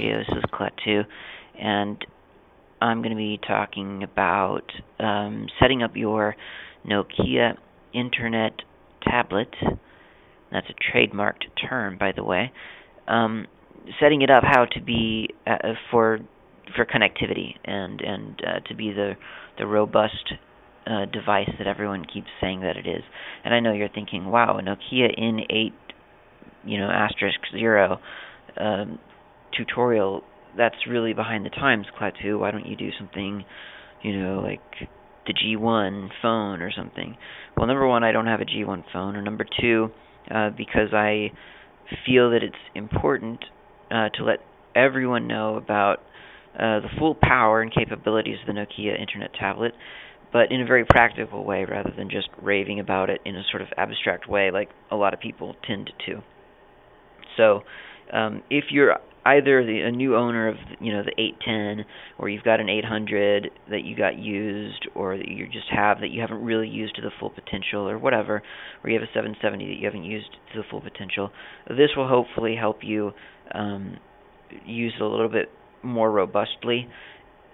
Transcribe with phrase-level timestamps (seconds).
[0.00, 1.04] This is Klaatu,
[1.60, 2.02] and
[2.80, 4.62] I'm going to be talking about
[4.98, 6.34] um, setting up your
[6.88, 7.58] Nokia
[7.92, 8.54] Internet
[9.02, 9.54] tablet.
[10.50, 12.52] That's a trademarked term, by the way.
[13.06, 13.46] Um,
[14.00, 16.20] setting it up how to be uh, for
[16.74, 19.12] for connectivity and and uh, to be the
[19.58, 20.32] the robust
[20.86, 23.02] uh, device that everyone keeps saying that it is.
[23.44, 25.72] And I know you're thinking, wow, a Nokia N8,
[26.64, 28.00] you know, asterisk zero
[28.56, 28.98] um,
[29.56, 30.22] tutorial
[30.56, 32.38] that's really behind the times, Klaatu.
[32.38, 33.44] Why don't you do something,
[34.02, 34.60] you know, like
[35.26, 37.16] the G1 phone or something?
[37.56, 39.90] Well, number one, I don't have a G1 phone, or number two,
[40.30, 41.32] uh, because I
[42.06, 43.44] feel that it's important
[43.90, 44.38] uh, to let
[44.74, 45.98] everyone know about
[46.54, 49.72] uh, the full power and capabilities of the Nokia Internet tablet,
[50.32, 53.62] but in a very practical way rather than just raving about it in a sort
[53.62, 56.22] of abstract way like a lot of people tend to.
[57.36, 57.62] So,
[58.12, 61.86] um, if you're either the, a new owner of you know the 810
[62.18, 66.10] or you've got an 800 that you got used or that you just have that
[66.10, 68.42] you haven't really used to the full potential or whatever
[68.82, 71.30] or you have a 770 that you haven't used to the full potential
[71.68, 73.12] this will hopefully help you
[73.54, 73.96] um,
[74.66, 75.50] use it a little bit
[75.82, 76.88] more robustly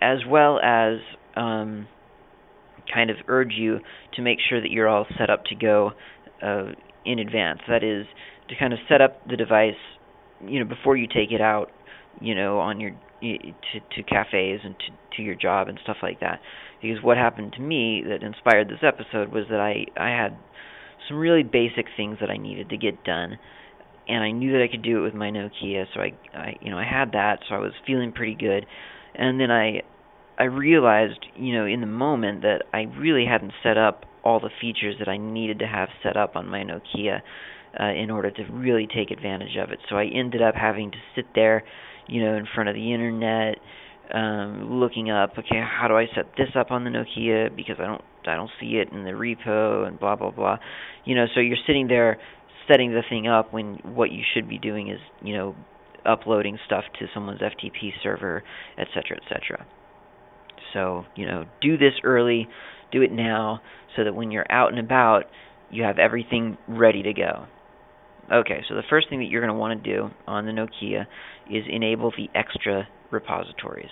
[0.00, 0.98] as well as
[1.36, 1.86] um,
[2.92, 3.78] kind of urge you
[4.14, 5.92] to make sure that you're all set up to go
[6.42, 6.66] uh,
[7.04, 7.60] in advance.
[7.68, 8.06] That is
[8.48, 9.74] to kind of set up the device
[10.46, 11.70] you know before you take it out
[12.20, 16.20] you know on your to to cafes and to to your job and stuff like
[16.20, 16.40] that.
[16.82, 20.36] Because what happened to me that inspired this episode was that I I had
[21.08, 23.38] some really basic things that I needed to get done
[24.06, 26.70] and I knew that I could do it with my Nokia so I I you
[26.70, 28.66] know I had that so I was feeling pretty good.
[29.14, 29.82] And then I
[30.38, 34.50] I realized you know in the moment that I really hadn't set up all the
[34.60, 37.20] features that I needed to have set up on my Nokia
[37.78, 39.78] uh, in order to really take advantage of it.
[39.88, 41.64] So I ended up having to sit there,
[42.06, 43.56] you know, in front of the internet,
[44.12, 47.86] um, looking up, okay, how do I set this up on the Nokia because I
[47.86, 50.58] don't I don't see it in the repo and blah blah blah.
[51.04, 52.18] You know, so you're sitting there
[52.68, 55.54] setting the thing up when what you should be doing is, you know,
[56.06, 58.42] uploading stuff to someone's FTP server,
[58.78, 59.66] etc., etc.
[60.72, 62.48] So, you know, do this early,
[62.92, 63.60] do it now
[63.96, 65.24] so that when you're out and about,
[65.70, 67.46] you have everything ready to go.
[68.32, 71.02] Okay, so the first thing that you're going to want to do on the Nokia
[71.50, 73.90] is enable the extra repositories.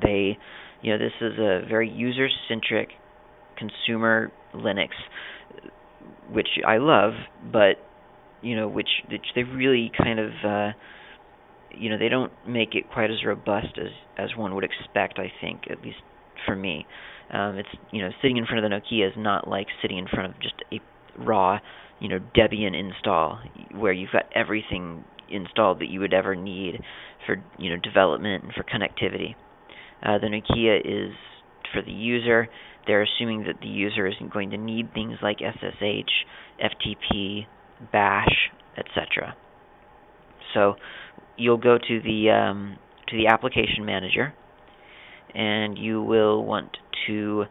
[0.00, 0.38] They,
[0.80, 2.90] you know, this is a very user-centric
[3.58, 4.90] consumer Linux,
[6.30, 7.12] which I love,
[7.52, 7.76] but
[8.42, 10.72] you know, which, which they really kind of, uh,
[11.76, 15.18] you know, they don't make it quite as robust as as one would expect.
[15.18, 15.98] I think, at least
[16.46, 16.86] for me,
[17.32, 20.06] um, it's you know, sitting in front of the Nokia is not like sitting in
[20.06, 20.80] front of just a
[21.18, 21.58] raw
[22.00, 23.40] you know Debian install
[23.72, 26.82] where you've got everything installed that you would ever need
[27.26, 29.34] for you know development and for connectivity.
[30.02, 31.14] Uh, the Nokia is
[31.72, 32.48] for the user.
[32.86, 36.10] They're assuming that the user isn't going to need things like SSH,
[36.58, 37.46] FTP,
[37.92, 39.36] Bash, etc.
[40.54, 40.74] So
[41.36, 42.78] you'll go to the um,
[43.08, 44.32] to the application manager,
[45.34, 47.44] and you will want to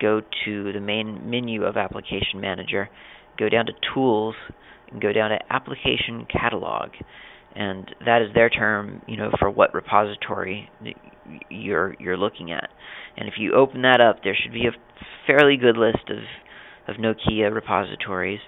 [0.00, 2.90] go to the main menu of application manager
[3.38, 4.34] go down to Tools,
[4.90, 6.90] and go down to Application Catalog,
[7.54, 10.70] and that is their term, you know, for what repository
[11.50, 12.68] you're you're looking at.
[13.16, 14.72] And if you open that up, there should be a
[15.26, 16.18] fairly good list of
[16.88, 18.40] of Nokia repositories,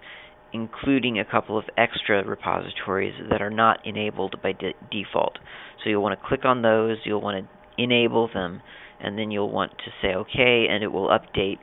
[0.53, 5.39] including a couple of extra repositories that are not enabled by de- default.
[5.83, 8.61] So you'll want to click on those, you'll want to enable them,
[9.01, 11.59] and then you'll want to say OK, and it will update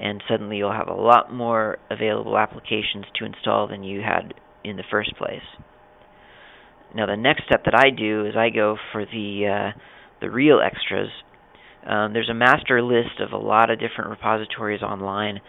[0.00, 4.34] and suddenly you'll have a lot more available applications to install than you had
[4.64, 5.42] in the first place.
[6.94, 9.78] Now the next step that I do is I go for the uh,
[10.20, 11.08] the real extras.
[11.86, 15.40] Um, there's a master list of a lot of different repositories online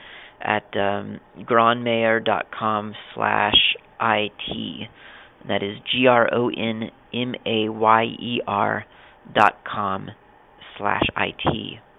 [0.41, 1.19] at um,
[3.13, 4.87] slash it.
[5.47, 8.85] That is G R O N M A Y E R
[9.33, 10.09] dot com
[10.77, 11.92] slash it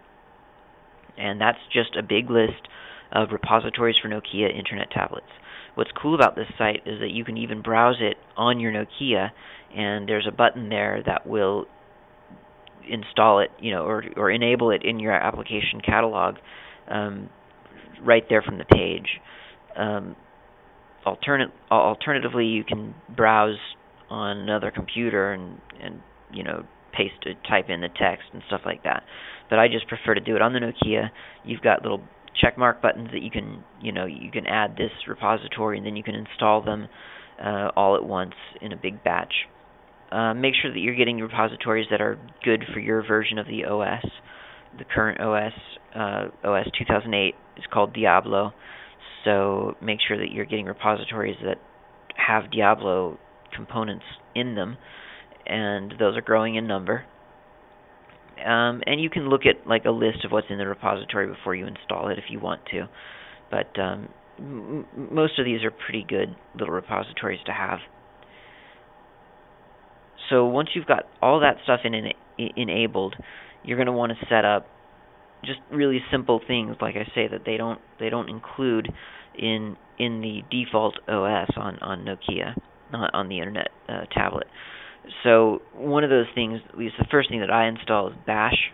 [1.18, 2.68] and that's just a big list
[3.12, 5.26] of repositories for Nokia Internet tablets.
[5.74, 9.30] What's cool about this site is that you can even browse it on your Nokia,
[9.76, 11.66] and there's a button there that will
[12.88, 16.36] install it, you know, or or enable it in your application catalog
[16.88, 17.28] um,
[18.02, 19.08] right there from the page.
[19.76, 20.14] Um,
[21.04, 23.58] alternate, alternatively, you can browse
[24.10, 26.00] on another computer and and
[26.32, 29.02] you know paste type in the text and stuff like that
[29.50, 31.10] but I just prefer to do it on the Nokia.
[31.44, 32.00] You've got little
[32.40, 35.96] check mark buttons that you can, you know, you can add this repository and then
[35.96, 36.88] you can install them
[37.42, 39.32] uh, all at once in a big batch.
[40.14, 43.64] uh, make sure that you're getting repositories that are good for your version of the
[43.64, 44.04] OS.
[44.78, 45.52] The current OS,
[45.94, 48.52] uh, OS 2008, is called Diablo.
[49.24, 51.58] So make sure that you're getting repositories that
[52.16, 53.18] have Diablo
[53.54, 54.04] components
[54.34, 54.76] in them,
[55.46, 57.04] and those are growing in number.
[58.38, 61.54] Um, and you can look at like a list of what's in the repository before
[61.54, 62.88] you install it if you want to.
[63.50, 64.08] But um,
[64.38, 67.78] m- most of these are pretty good little repositories to have.
[70.30, 72.12] So once you've got all that stuff in, in
[72.56, 73.14] enabled,
[73.62, 74.66] you're going to want to set up
[75.44, 78.88] just really simple things like I say that they don't they don't include
[79.34, 82.54] in in the default OS on on Nokia
[82.90, 84.46] not on the internet uh, tablet.
[85.22, 88.72] So one of those things, at least the first thing that I install is Bash,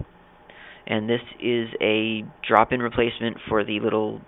[0.87, 4.21] and this is a drop-in replacement for the little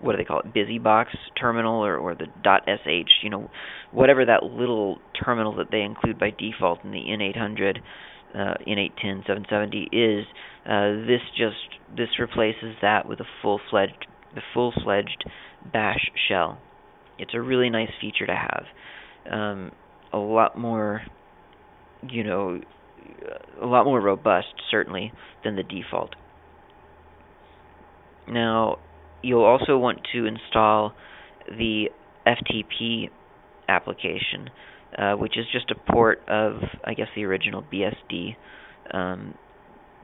[0.00, 1.06] what do they call it, BusyBox
[1.38, 3.50] terminal or, or the .sh, you know,
[3.92, 7.78] whatever that little terminal that they include by default in the N800,
[8.34, 10.24] uh, N810, 770 is.
[10.64, 11.56] Uh, this just
[11.96, 15.24] this replaces that with a full-fledged the full-fledged
[15.72, 16.58] Bash shell.
[17.18, 18.64] It's a really nice feature to have.
[19.30, 19.72] Um,
[20.12, 21.02] a lot more,
[22.08, 22.60] you know,
[23.60, 25.12] a lot more robust certainly
[25.44, 26.14] than the default.
[28.28, 28.78] Now,
[29.22, 30.92] you'll also want to install
[31.48, 31.86] the
[32.26, 33.10] FTP
[33.68, 34.50] application,
[34.96, 36.54] uh, which is just a port of,
[36.84, 38.36] I guess, the original BSD.
[38.92, 39.34] Um,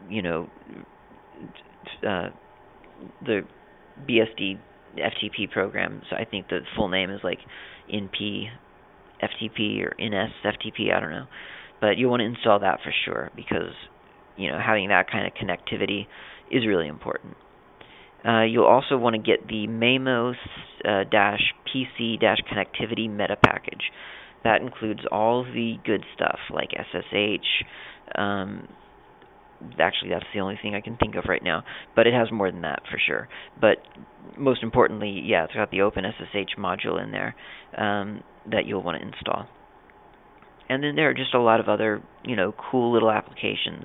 [0.09, 0.49] you know,
[2.07, 2.29] uh,
[3.25, 3.43] the
[4.09, 4.59] BSD
[4.97, 6.03] FTP program.
[6.11, 7.39] So I think the full name is like
[7.93, 8.47] NP
[9.23, 10.95] FTP or NS FTP.
[10.95, 11.27] I don't know,
[11.81, 13.73] but you'll want to install that for sure because
[14.37, 16.07] you know having that kind of connectivity
[16.51, 17.37] is really important.
[18.27, 20.35] Uh, you'll also want to get the Maemo
[20.85, 23.91] uh, dash PC dash connectivity meta package.
[24.45, 27.65] That includes all the good stuff like SSH.
[28.15, 28.69] Um,
[29.79, 31.65] actually, that's the only thing I can think of right now,
[31.95, 33.29] but it has more than that for sure.
[33.61, 33.79] But
[34.37, 37.35] most importantly, yeah, it's got the OpenSSH module in there
[37.77, 39.47] um, that you'll want to install.
[40.69, 43.85] And then there are just a lot of other, you know, cool little applications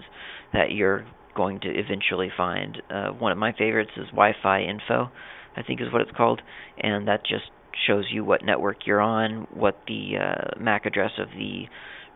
[0.53, 2.81] that you're going to eventually find.
[2.89, 5.11] Uh, one of my favorites is Wi-Fi Info,
[5.55, 6.41] I think is what it's called,
[6.79, 7.45] and that just
[7.87, 11.65] shows you what network you're on, what the uh, MAC address of the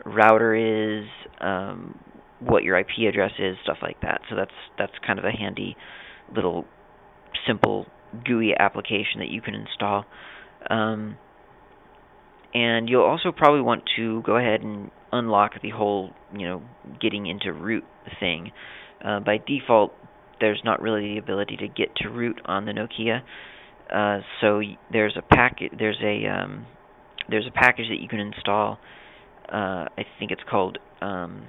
[0.05, 0.55] router
[0.99, 1.05] is,
[1.39, 1.97] um,
[2.39, 4.21] what your IP address is, stuff like that.
[4.29, 5.75] So that's that's kind of a handy
[6.33, 6.65] little
[7.47, 7.85] simple
[8.25, 10.05] GUI application that you can install.
[10.69, 11.17] Um,
[12.53, 16.61] and you'll also probably want to go ahead and unlock the whole, you know,
[17.01, 17.83] getting into root
[18.19, 18.51] thing.
[19.03, 19.93] Uh, by default,
[20.39, 23.21] there's not really the ability to get to root on the Nokia.
[23.93, 24.61] Uh, so
[24.91, 26.65] there's a packet, there's a um,
[27.29, 28.79] there's a package that you can install.
[29.47, 31.45] Uh, I think it's called um,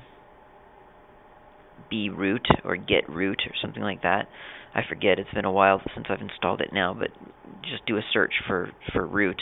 [1.90, 4.28] broot or get root or something like that.
[4.74, 5.18] I forget.
[5.18, 7.08] It's been a while since I've installed it now, but
[7.62, 9.40] just do a search for for root,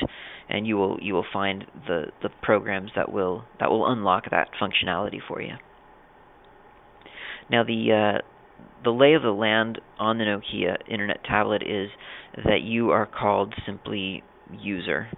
[0.49, 4.49] and you will you will find the the programs that will that will unlock that
[4.61, 5.55] functionality for you.
[7.51, 8.23] Now the uh,
[8.85, 11.89] the lay of the land on the Nokia Internet tablet is
[12.45, 14.23] that you are called simply
[14.53, 15.09] user,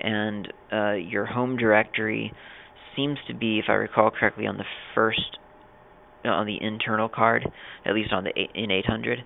[0.00, 2.32] and uh, your home directory
[2.94, 5.38] seems to be, if I recall correctly, on the first
[6.30, 7.46] on the internal card,
[7.84, 9.18] at least on the N800.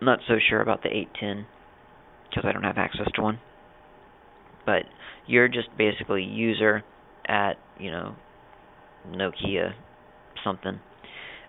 [0.00, 1.46] I'm not so sure about the 810
[2.28, 3.38] because I don't have access to one.
[4.64, 4.82] But
[5.26, 6.82] you're just basically user
[7.26, 8.14] at you know
[9.08, 9.72] Nokia
[10.44, 10.80] something.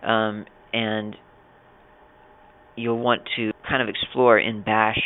[0.02, 1.16] Um, and
[2.76, 4.98] you'll want to kind of explore in Bash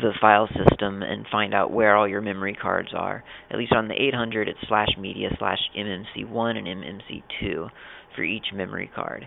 [0.00, 3.24] the file system and find out where all your memory cards are.
[3.50, 7.68] At least on the 800, it's slash media slash MMC1 and MMC2
[8.14, 9.26] for each memory card.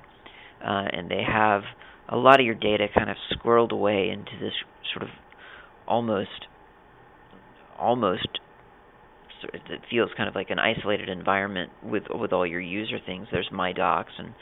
[0.64, 1.64] Uh, and they have
[2.10, 4.54] a lot of your data kind of squirreled away into this
[4.94, 5.10] sort of
[5.88, 6.48] almost
[7.78, 8.40] almost
[9.54, 13.28] it feels kind of like an isolated environment with with all your user things.
[13.32, 14.34] There's my docs and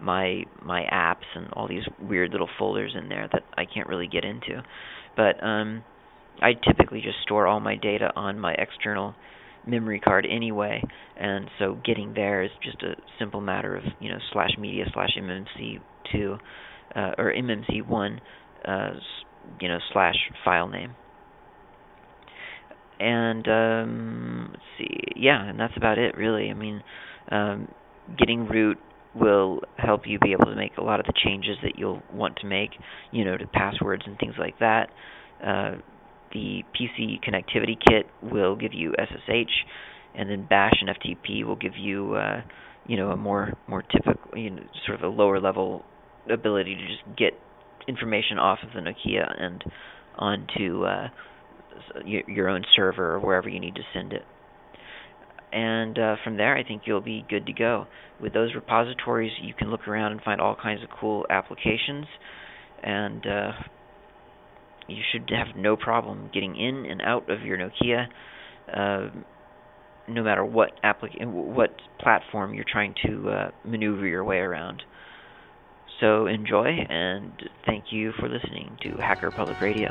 [0.00, 4.06] my my apps and all these weird little folders in there that I can't really
[4.06, 4.62] get into.
[5.16, 5.82] But um
[6.42, 9.14] I typically just store all my data on my external
[9.66, 10.82] memory card anyway,
[11.18, 15.10] and so getting there is just a simple matter of you know slash media slash
[15.18, 16.38] mmc two
[16.96, 18.20] uh, or mmc one
[18.66, 18.92] uh,
[19.60, 20.94] you know slash file name.
[22.98, 26.50] And um, let's see, yeah, and that's about it really.
[26.50, 26.82] I mean,
[27.30, 27.68] um,
[28.18, 28.78] getting root
[29.14, 32.36] will help you be able to make a lot of the changes that you'll want
[32.36, 32.70] to make,
[33.10, 34.88] you know, to passwords and things like that.
[35.44, 35.76] Uh,
[36.32, 39.52] the PC connectivity kit will give you SSH,
[40.14, 42.42] and then Bash and FTP will give you uh,
[42.86, 45.84] you know a more more typical you know sort of a lower level
[46.30, 47.32] ability to just get
[47.88, 49.64] information off of the Nokia and
[50.16, 51.08] onto uh,
[52.04, 54.22] your own server or wherever you need to send it.
[55.52, 57.86] And uh, from there, I think you'll be good to go.
[58.20, 62.06] With those repositories, you can look around and find all kinds of cool applications,
[62.82, 63.52] and uh,
[64.88, 68.06] you should have no problem getting in and out of your Nokia,
[68.72, 69.10] uh,
[70.08, 70.72] no matter what
[71.22, 74.82] what platform you're trying to uh, maneuver your way around.
[76.00, 77.32] So enjoy, and
[77.66, 79.90] thank you for listening to Hacker Public Radio.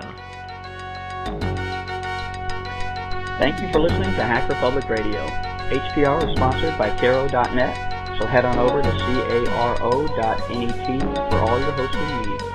[3.39, 5.48] Thank you for listening to Hacker Public Radio.
[5.69, 10.39] HPR is sponsored by Caro.net, so head on over to caro.net
[11.29, 12.48] for all your hosting needs.